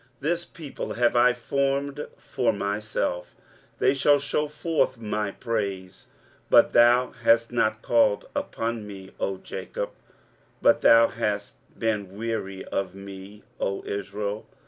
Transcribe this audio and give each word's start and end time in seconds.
23:043:021 0.21 0.21
This 0.21 0.45
people 0.45 0.93
have 0.93 1.15
I 1.15 1.33
formed 1.33 2.07
for 2.17 2.51
myself; 2.51 3.35
they 3.77 3.93
shall 3.93 4.17
shew 4.17 4.47
forth 4.47 4.97
my 4.97 5.29
praise. 5.29 6.07
23:043:022 6.49 6.49
But 6.49 6.73
thou 6.73 7.11
hast 7.11 7.51
not 7.51 7.81
called 7.83 8.27
upon 8.35 8.87
me, 8.87 9.11
O 9.19 9.37
Jacob; 9.37 9.91
but 10.59 10.81
thou 10.81 11.07
hast 11.09 11.57
been 11.77 12.17
weary 12.17 12.65
of 12.65 12.95
me, 12.95 13.43
O 13.59 13.83
Israel. 13.85 14.47